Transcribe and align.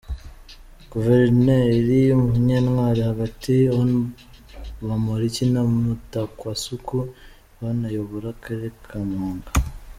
Guverineri 0.91 1.99
Munyentwari 2.21 3.01
hagati, 3.09 3.53
Hon 3.75 3.91
Bamporiki 4.85 5.43
na 5.53 5.61
Mutakwasuku 5.85 6.97
Yvonne 7.53 7.85
uyobora 7.91 8.27
Akarere 8.35 8.69
ka 8.89 8.97
Muhanga. 9.09 9.49